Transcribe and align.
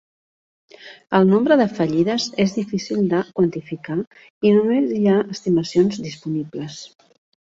El 1.17 1.27
nombre 1.31 1.57
de 1.59 1.67
fallides 1.79 2.23
és 2.45 2.55
difícil 2.55 3.03
de 3.11 3.19
quantificar 3.39 3.99
i 4.49 4.53
només 4.55 4.95
hi 5.01 5.05
ha 5.13 5.19
estimacions 5.37 6.01
disponibles. 6.09 6.79